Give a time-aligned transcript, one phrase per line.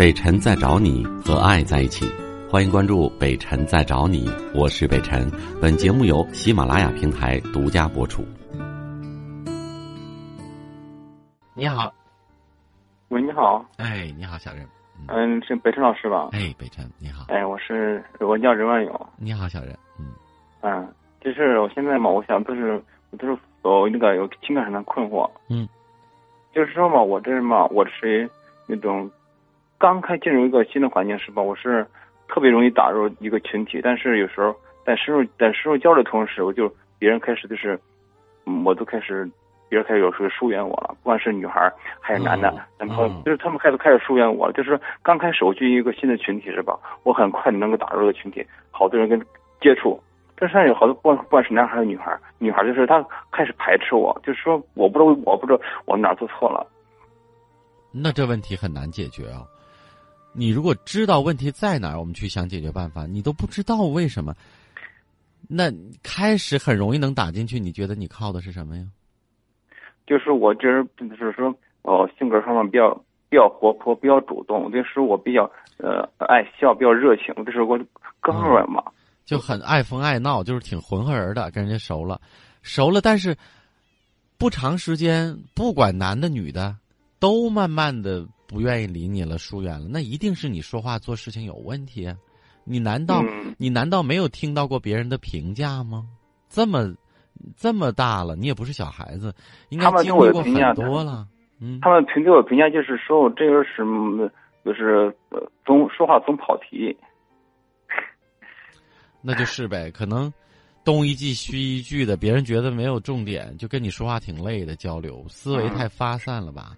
[0.00, 2.06] 北辰在找你和爱在一起，
[2.50, 5.30] 欢迎关注北辰在找你，我是北辰。
[5.60, 8.24] 本节目由喜马拉雅平台独家播出。
[11.52, 11.92] 你好，
[13.08, 14.66] 喂，你好，哎，你好，小任，
[15.08, 16.30] 嗯，是北辰老师吧？
[16.32, 20.06] 哎，北辰，你好，哎，我是我叫任万勇，你好，小任，嗯，
[20.62, 20.88] 嗯，
[21.20, 22.82] 就是我现在嘛，我想都是
[23.18, 25.68] 都是有那个有情感上的困惑，嗯，
[26.54, 28.26] 就是说嘛，我这是嘛，我属于
[28.66, 29.10] 那种
[29.80, 31.42] 刚开进入一个新的环境是吧？
[31.42, 31.84] 我是
[32.28, 37.80] 特别容易打入一个群体，但是有时候在深入在深入交流的同时，我就别人开始就是，
[38.44, 39.28] 嗯我都开始。
[39.70, 44.52] 别人开始有时候疏远我了，不管是女孩还是男的，男朋友就是他们开始开始疏远我了。
[44.52, 46.76] 就是刚开始我进一个新的群体是吧？
[47.04, 49.16] 我很快的能够打入这个群体，好多人跟
[49.60, 50.02] 接触，
[50.34, 56.66] 但是有好多不管不管是男孩还是女孩，女孩就是她开始排斥我，就是说我不知道我不知道我哪做错了。
[57.92, 59.46] 那这问题很难解决啊！
[60.32, 64.34] 你如果知道问题在哪儿，我们去想解决办法，你都不知道为什么，
[65.48, 67.58] 那开始很容易能打进去。
[67.58, 68.84] 你觉得你靠的是什么呀？
[70.06, 72.92] 就是我就是就是说，哦，性格上面比较
[73.28, 77.78] 比较活泼，比较主动，就是我比较呃爱笑，比较热情，这是我
[78.20, 78.82] 哥们儿嘛，
[79.24, 82.20] 就很爱疯爱闹，就是挺浑厚人的，跟人家熟了，
[82.62, 83.36] 熟了，但是
[84.36, 86.74] 不长时间，不管男的女的，
[87.20, 92.16] 都慢慢的不愿意理你了，疏远了，那一定是你说话做事情有问题啊！
[92.64, 96.06] 你难道、嗯你难道没有听到过别人的评价吗？
[96.48, 96.92] 这么
[97.54, 99.32] 这么大了，你也不是小孩子，
[99.68, 101.28] 应该经历过的评价很多了。
[101.60, 104.30] 嗯，他们评给我评价就是说我这个是嗯
[104.64, 106.96] 就是呃总说话总跑题，
[109.20, 110.32] 那就是呗，可能
[110.84, 116.74] 东一句西一句的，别人觉得没有重点，就跟你说话挺累的交流，思维嗯太发散了吧？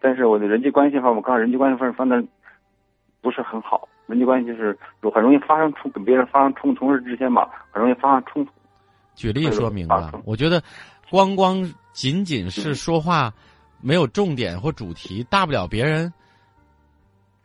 [0.00, 2.28] 但是我的人际关系方面，我刚才人际关系方面方面
[3.20, 8.50] 不是很好，人际关系就是有很容易发生冲跟别人发生冲突，同事之间嘛，很容易发生冲突。
[9.14, 10.62] 举例说明吧，我觉得
[11.10, 11.62] 光光
[11.92, 13.30] 仅仅是说话
[13.82, 16.10] 没有重点或主题，大不了别人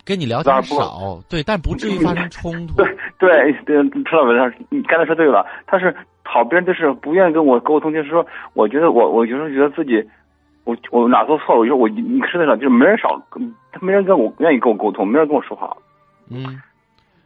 [0.05, 2.75] 跟你聊天少，对，但不至于发生冲突。
[2.75, 2.85] 对
[3.17, 10.07] 对对，车老板，你刚才说对了，他是好别人就是不愿意跟我沟通，就是说，我觉得我我有时候觉得自己，
[10.65, 13.21] 我我哪做错了，我就说我你实在上就是没人少，
[13.71, 15.75] 他没人跟我愿意跟我沟通，没人跟我说话。
[16.29, 16.61] 嗯，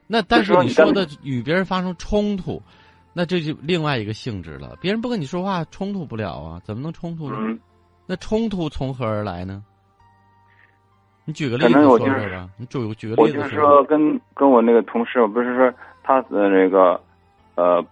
[0.07, 2.61] 那但是你说的与别人发生冲突，
[3.13, 4.77] 那这就另外一个性质了。
[4.81, 7.37] 别人不跟你说话，冲突不了啊，怎么能冲突呢？
[7.39, 7.59] 嗯，
[8.05, 9.63] 那冲突从何而来呢？
[11.25, 12.39] 你举个例子我就是。
[12.57, 15.71] 你举举个我就是例子说说跟跟我那个同事，不是说
[16.03, 16.99] 他呃那个
[17.55, 17.85] 呃，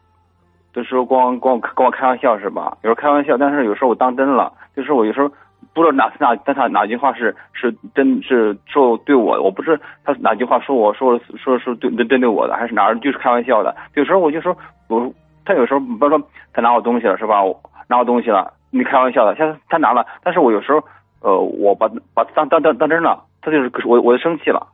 [0.74, 2.78] 就是说光光跟我开玩笑是吧？
[2.82, 5.28] 有时候开玩笑，但是有时候我当真了，就是我有时候
[5.74, 13.76] 不知道哪哪但他哪句话是是真是说对我，我不是他哪句话说我说说说对针对我的，还是哪儿就是开玩笑的。
[13.96, 14.56] 有时候我就说
[14.88, 15.12] 我
[15.44, 16.22] 他有时候比如说
[16.54, 17.44] 他拿我东西了是吧？
[17.44, 20.84] 我拿我东西了，你开玩笑的，他他拿了，但是我有时候
[21.22, 24.68] 呃我把把当当当当真了，他就是我我就生气了。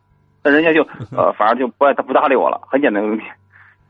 [0.44, 0.82] 那人家就
[1.18, 3.24] 呃，反而就不爱他不搭理我了，很简单的问题。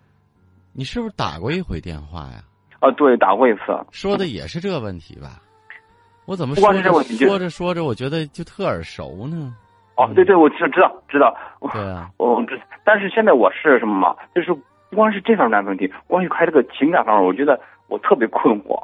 [0.75, 2.43] 你是不是打过一回电话呀？
[2.79, 3.59] 啊，对，打过一次。
[3.91, 5.39] 说的也是这个问题吧？
[6.25, 9.55] 我怎么说着说着说着，我觉得就特耳熟呢？
[9.95, 11.35] 哦，对对，我知知道知道，
[11.71, 12.59] 对啊，我知。
[12.83, 14.15] 但是现在我是什么嘛？
[14.33, 14.51] 就是
[14.89, 18.81] 不光是这方面的问题，关于还这个情感方面，我觉得我特别困惑。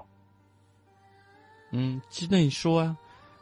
[1.72, 1.99] 嗯，
[2.29, 2.95] 那你说啊、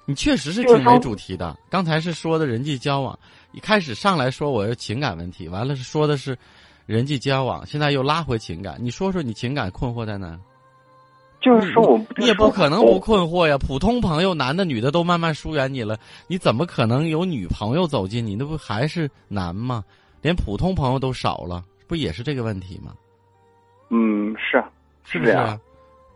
[0.06, 1.58] 你确实是挺没主题的。
[1.70, 3.18] 刚才是说的人际交往，
[3.52, 6.38] 一开始上来说我是情感问题，完了是说的是
[6.86, 8.78] 人际交往，现在又拉回情感。
[8.80, 10.40] 你说说你情感困惑在哪儿？
[11.48, 13.58] 就是说我，你也不可能不困惑呀。
[13.58, 15.98] 普通朋友，男的女的都慢慢疏远你了，
[16.28, 18.36] 你怎么可能有女朋友走进你？
[18.36, 19.84] 那不还是难吗？
[20.22, 22.94] 连普通朋友都少了，不也是这个问题吗？
[23.90, 24.62] 嗯，是
[25.06, 25.46] 是这样。
[25.46, 25.60] 啊？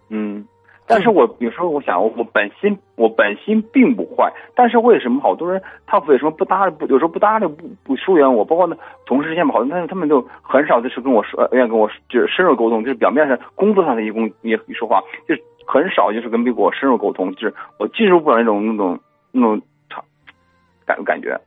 [0.09, 0.45] 嗯，
[0.91, 8.43] 但是我有时候我想，我我本心我本心并不坏，但是为什么好多人他为什么不搭理不有时候不搭理不不疏远我？
[8.43, 18.99] 包括那同事之间嘛，好多他他们就很少就是跟我说愿意跟我就是深入沟通，就是表面上工作上的一工一一说话，就是很少就是跟我深入沟通，就是我进入不了那种那种
[19.31, 20.03] 那种场
[20.85, 21.39] 感感觉。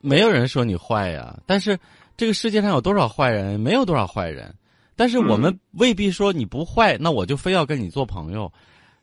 [0.00, 1.78] 没有人说你坏呀，但是
[2.16, 3.58] 这个世界上有多少坏人？
[3.58, 4.54] 没有多少坏人，
[4.96, 8.52] 但是我们嗯未必说你不坏，那我就非要跟你做朋友。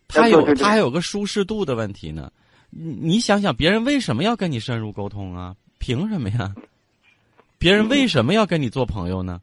[0.08, 2.32] 他有他还有个舒适度的问题呢。
[2.70, 5.56] 你你想想，别人为什么要跟你深入沟通啊？
[5.78, 6.54] 凭什么呀？
[7.58, 9.42] 别人为什么要跟你做朋友呢？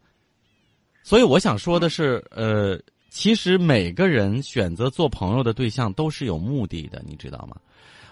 [1.02, 2.78] 所以我想说的是，呃，
[3.10, 7.56] 其实每个人选择做朋友的对象都是有目的的，你知道吗？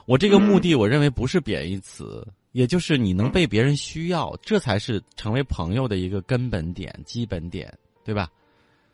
[0.05, 7.73] 我这个目的，我认为不是贬义词，也就是你能被别人需要，这才是成为朋友的一个根本点、基本点，
[8.07, 8.31] 对吧？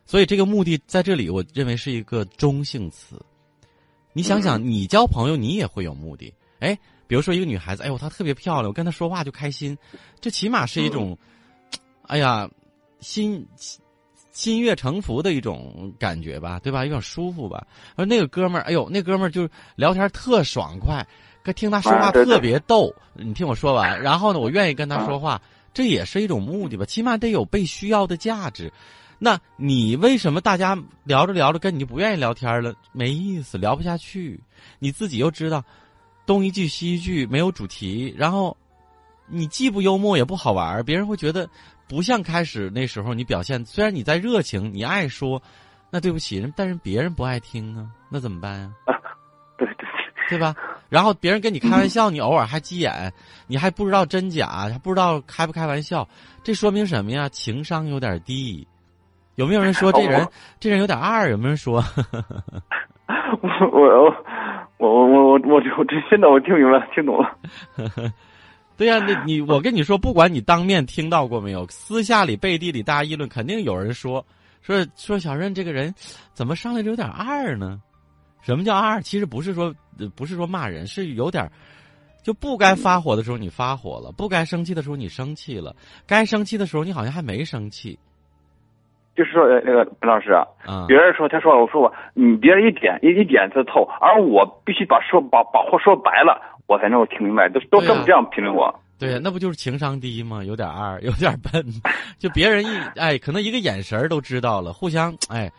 [0.05, 3.15] 所以这个目的在这里，我认为是一个中性词。
[4.11, 6.33] 你想想，你交朋友，你也会有目的。
[6.59, 6.77] 哎，
[7.07, 9.77] 比如说一个女孩子，哎呦，她特别漂亮，我跟她说话就开心，
[10.19, 11.17] 这起码是一种，
[12.07, 12.49] 哎呀，
[12.99, 13.47] 心
[14.31, 16.83] 心悦诚服的一种感觉吧，对吧？
[16.83, 17.65] 有点舒服吧。
[17.95, 21.07] 而那个哥们儿，哎呦，那哥们儿就聊天特爽快，
[21.55, 22.93] 听他说话特别逗。
[23.13, 25.41] 你听我说完，然后呢，我愿意跟他说话，
[25.73, 26.85] 这也是一种目的吧？
[26.85, 28.71] 起码得有被需要的价值。
[29.23, 32.75] 那你为什么大家聊着聊着跟你就不愿意聊天了？
[32.91, 34.37] 没意思，聊不下去。
[34.79, 35.63] 你自己又知道，
[36.25, 38.13] 东一句西一句，没有主题。
[38.17, 38.57] 然后，
[39.25, 41.49] 你既不幽默也不好玩，别人会觉得
[41.87, 43.63] 不像开始那时候你表现。
[43.63, 45.41] 虽然你在热情，你爱说，
[45.89, 48.73] 那对不起人，但是别人不爱听啊，那怎么办呀？
[49.57, 49.65] 对
[50.27, 50.53] 对对吧？
[50.89, 53.13] 然后别人跟你开玩笑，你偶尔还急眼，
[53.47, 56.05] 你还不知道真假，还不知道开不开玩笑，
[56.43, 57.29] 这说明什么呀？
[57.29, 58.67] 情商有点低。
[59.35, 60.27] 有没有人说这人
[60.59, 61.29] 这人有点二？
[61.29, 61.83] 有没有人说？
[63.41, 64.15] 我我我
[64.77, 67.37] 我我我我我这现在我听明白听懂了。
[68.75, 74.25] 对呀、那你我跟你说，不管你当面听到过没有，私下里背地里大家议论，肯定有人说
[74.61, 75.93] 说说小任这个人
[76.33, 77.79] 怎么上来就有点二呢？
[78.41, 79.01] 什么叫二？
[79.01, 79.73] 其实不是说
[80.15, 81.49] 不是说骂人，是有点
[82.23, 85.75] 就不该发火的时候你发火了，不该生气的时候你生气了，
[86.07, 87.97] 该生气的时候你好像还没生气。
[89.15, 90.47] 就是说，那个陈老师啊，
[90.87, 98.73] 别人说他说我说我，你别人一点一一点就透，而我必须把说把把话说白了，我才能够听明白，都都这么这样评论我。
[98.99, 100.43] 对呀，那不就是情商低吗？
[100.43, 101.63] 有点二， 有点笨，
[102.17, 105.51] 就别人一哎，可能一个眼神都知道了，互相哎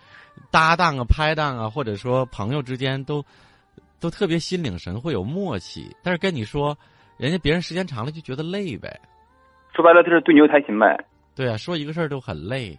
[0.51, 3.25] 搭档啊、拍档啊，或者说朋友之间都
[4.01, 5.95] 都特别心领神会，有默契。
[6.03, 6.77] 但是跟你说，
[7.19, 8.99] 人家别人时间长了就觉得累呗。
[9.75, 10.97] 说白了就是对牛弹琴呗。
[11.37, 12.77] 对啊，说一个事儿都很累。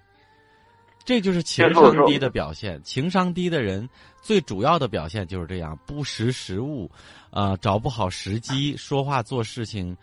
[1.05, 2.81] 这就是情商低的表现。
[2.83, 3.87] 情商低的人
[4.23, 6.89] 最主要的表现就是这样：不识时务，
[7.29, 9.95] 啊，找不好时机，说话做事情，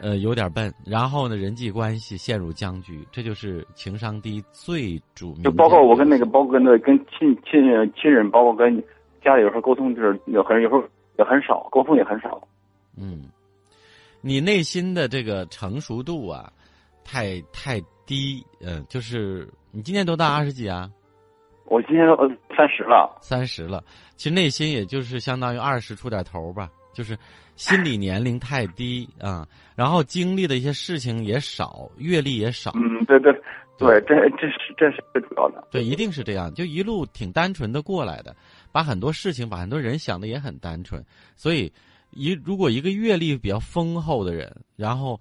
[0.00, 0.72] 呃，有点笨。
[0.82, 3.06] 然后呢，人际关系陷入僵局。
[3.12, 5.36] 这就是情商低最主。
[5.44, 7.60] 就包括我跟那个，包括跟那跟亲亲
[7.94, 8.82] 亲人，包括跟
[9.22, 10.82] 家里有时候沟通，就是有很有时候
[11.18, 12.40] 也很少，沟通也很少。
[12.96, 13.28] 嗯，
[14.22, 16.50] 你内心的这个成熟度啊，
[17.04, 18.42] 太太低。
[18.62, 19.46] 嗯，就是。
[19.76, 20.34] 你今年多大？
[20.34, 20.90] 二十几啊？
[21.66, 22.16] 我今年都
[22.56, 23.14] 三十了。
[23.20, 23.84] 三十了，
[24.16, 27.14] 其实内心也就是相当于二十出点头吧，就是
[27.56, 32.72] 心理年龄太低啊，然后经历的一些事情也少，阅历也少。
[32.74, 33.30] 嗯，对对
[33.76, 35.62] 对，这这是这是最主要的。
[35.70, 38.34] 对，一定是这样，就一路挺单纯的过来的，
[38.72, 41.04] 把很多事情、把很多人想的也很单纯，
[41.36, 41.70] 所以
[42.12, 45.20] 一如果一个阅历比较丰厚的人，然后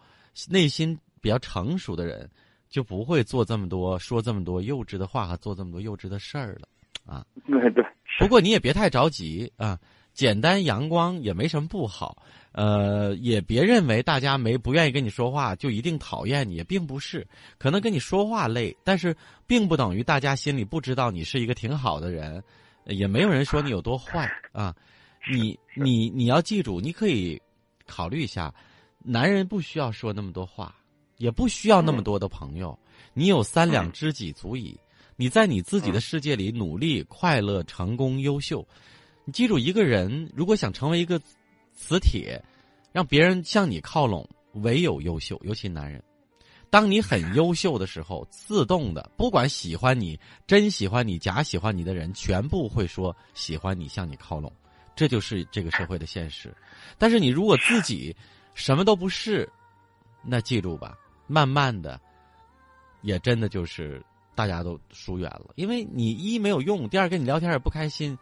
[0.50, 2.30] 内心比较成熟的人。
[2.76, 6.68] 就不会做这么多、说这么多幼稚的话和做这么多幼稚的事儿了，
[7.06, 7.26] 啊。
[7.48, 7.82] 对对。
[8.20, 9.80] 不过你也别太着急啊，
[10.12, 12.22] 简单阳光也没什么不好。
[12.52, 17.26] 呃，也别认为大家没不愿意跟你说话就一定讨厌你，也并不是。
[17.58, 19.16] 可能跟你说话累，但是
[19.48, 22.44] 并不等于大家心里不知道你是一个挺好的人，
[22.88, 24.76] 也没有人说你有多坏啊。
[25.32, 27.42] 你你你要记住，你可以
[27.88, 28.54] 考虑一下，
[29.00, 30.76] 男人不需要说那么多话。
[31.18, 32.78] 也不需要那么多的朋友，
[33.14, 34.78] 你有三两知己足矣。
[35.18, 38.68] 你在你自己的世界里努力、快乐、成功、优秀。
[39.24, 41.20] 你记住，一个人如果想成为一个
[41.74, 42.44] 磁铁，
[42.92, 45.40] 让别人向你靠拢，唯有优秀。
[45.44, 46.04] 尤其男人，
[46.70, 54.52] 当你很优秀的时候，自动的，不管喜欢你、真喜欢你、假喜欢你的人，全部会说喜欢你，向你靠拢。
[54.98, 56.54] 这就是这个社会的现实。
[56.98, 58.14] 但是你如果自己
[58.54, 59.50] 什么都不是，
[60.22, 60.98] 那记住吧。
[61.28, 62.00] 慢慢的，
[63.02, 64.02] 也真的就是
[64.36, 68.18] 大家都疏远了，因为你一没有用，第二跟你聊天也不开心，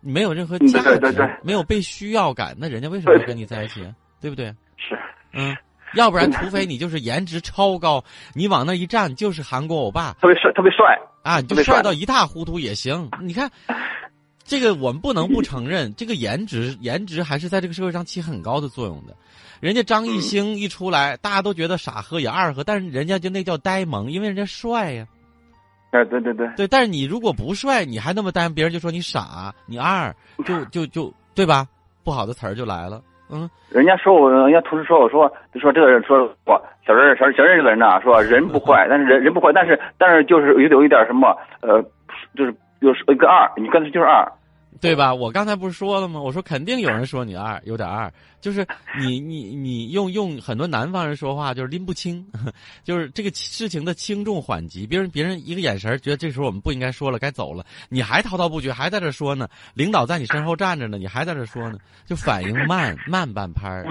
[0.00, 3.86] 你没有任何价值，没有被需要感，那人家为什么要跟你在一起？
[4.20, 4.46] 对不对？
[4.76, 4.98] 是，
[5.32, 5.56] 嗯，
[5.94, 10.98] 要不然除非你就是颜值超高，你往那一站就是韩国欧巴，特别帅，特别帅。
[11.22, 13.10] 啊，你就帅到一塌糊涂也行。
[13.20, 13.50] 你看，
[14.48, 19.14] 这个我们不能不承认，这个颜值，颜值还是在这个社会上起很高的作用的。
[19.60, 25.06] 人家张艺兴一出来，大家都觉得傻呵也二呵，但是人家就那叫呆萌，因为人家帅呀。
[25.90, 26.66] 哎，对对对，对。
[26.66, 30.14] 但是你如果不帅，你还那么呆，别人就说你傻，你二，
[30.46, 31.66] 就就就对吧？
[32.02, 33.02] 不好的词儿就来了。
[33.30, 41.82] 嗯，人家说我，人家同事说我说，就说这个人说我小任小小任这个人呐，说人不坏， 但是人人不坏，但是但是就是有有一点什么呃，
[42.34, 44.30] 就是就是一个二，你刚才就是二。
[44.80, 45.12] 对吧？
[45.12, 46.20] 我刚才不是说了吗？
[46.20, 48.64] 我说肯定有人说你二，有点二，就是
[49.00, 52.24] 你你你用用很多南方人说话就是拎不清，
[52.84, 54.86] 就是这个事情的轻重缓急。
[54.86, 59.48] 别人别人一个眼神觉得这时候我们不应该说了，该走了，你还滔滔不绝，还在这说呢。
[59.74, 63.84] 领导在你身后站着呢，你还在这说呢，就反应慢慢半拍儿。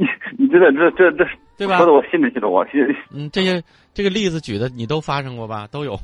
[0.00, 0.06] 你
[0.38, 1.76] 你真的这这这，对吧？
[1.76, 2.96] 说的我心里去了，我心里。
[3.10, 5.68] 嗯，这些这个例子举的你都发生过吧？
[5.70, 5.98] 都有，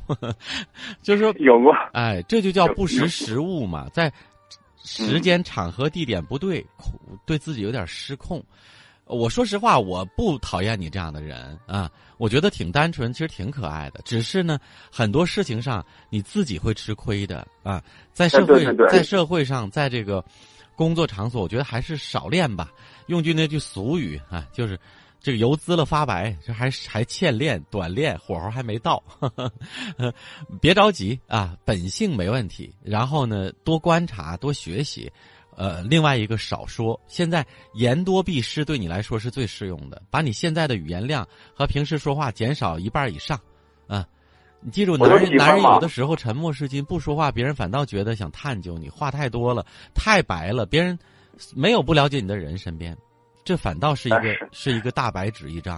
[1.01, 1.73] 就是说有过。
[1.93, 4.11] 哎，这就叫不识时务嘛，在
[4.83, 6.63] 时间、场合、地点不对，
[7.25, 8.43] 对自己有点失控。
[9.05, 14.01] 我说实话，我不讨厌你这样的人啊，我觉得挺单纯，其实挺可爱的。
[14.03, 14.59] 只是呢，
[14.91, 20.23] 很多事情上你自己会吃亏的啊，在社会，在社会上，在这个
[20.77, 22.71] 工作场所，我觉得还是少练吧。
[23.07, 24.79] 用句那句俗语啊，就是
[25.19, 29.03] 这个油滋了发白，这还还欠练短练，火候还没到。
[30.61, 32.73] 别着急啊，本性没问题。
[32.83, 35.11] 然后呢，多观察，多学习。
[35.55, 36.99] 呃，另外一个少说。
[37.07, 37.43] 现在
[37.73, 39.99] 言多必失，对你来说是最适用的。
[40.11, 43.41] 把你现在的语言量和平时说话减少一半以上，
[43.87, 44.07] 啊，
[44.59, 48.89] 你记住，男人男人有的时候沉默是金，不说话，别人反倒觉得想探究你。
[48.89, 50.97] 话太多了，太白了，别人。
[51.55, 52.97] 没有不了解你的人身边，
[53.45, 55.77] 这反倒是一个是一个大白纸一张。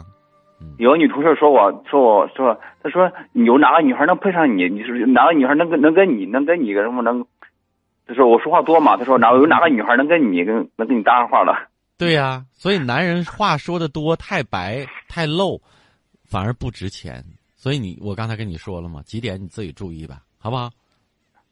[0.62, 4.70] 嗯有个女同事说我说我说，她说有哪个女孩能配上你？
[4.70, 7.26] 你是哪个女孩能跟能跟你能跟你个什么能？
[8.08, 8.96] 她说我说话多嘛？
[8.96, 11.68] 她说哪有哪个女孩能跟你跟能跟你搭上话了？
[12.00, 15.62] 对呀，所以男人话说的多，太白太露，
[16.24, 17.22] 反而不值钱。
[17.62, 20.72] 所以你我刚才跟你说了嘛，几点你自己注意吧，好不好？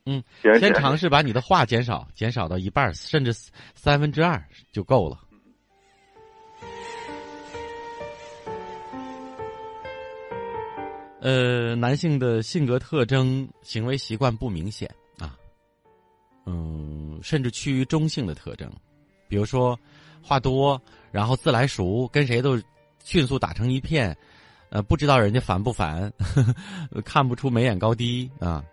[0.05, 3.33] 嗯，先尝试把你的话减少，减少到一半，甚至
[3.75, 5.19] 三分之二就够了。
[11.19, 15.37] 呃，男性的性格特征、行为习惯不明显啊，
[16.45, 18.71] 嗯，甚至趋于中性的特征，
[19.27, 19.77] 比如说
[20.21, 22.57] 话多，然后自来熟，跟谁都
[23.03, 24.15] 迅速打成一片，
[24.69, 26.11] 呃，不知道人家烦不烦，
[27.05, 28.63] 看不出眉眼高低啊。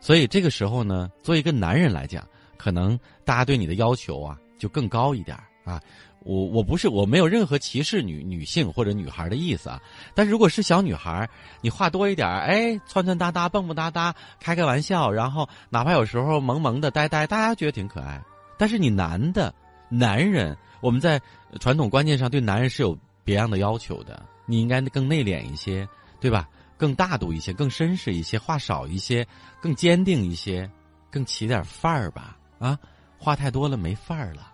[0.00, 5.80] 所以这个时候呢，作为一个男人来讲，可能大家对你的要求啊就更高一点啊。
[6.24, 9.80] 我我不是我没有任何歧视女女性或者女孩的意思啊。
[10.14, 11.28] 但如果是小女孩，
[11.60, 18.22] 你话多一点，哎，窜窜哒哒，蹦蹦哒哒，开开玩笑，然后哪怕有时候萌萌的呆呆，大家觉得挺可爱。
[18.58, 19.54] 但是你男的
[19.88, 21.20] 男人，我们在
[21.60, 25.86] 传统观念上对男人是有别样的要求的，你应该更内敛一些，
[26.18, 26.48] 对吧？
[26.78, 29.26] 更大度一些，更绅士一些，话少一些，
[29.60, 30.66] 更坚定一些，
[31.10, 32.38] 更起点范儿吧。
[32.58, 32.78] 啊，
[33.18, 34.50] 话太多了没范儿了。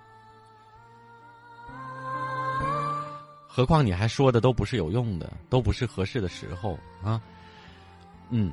[3.46, 7.22] 何况你还说的都不是有用的，都不是合适的时候啊。
[8.30, 8.52] 嗯，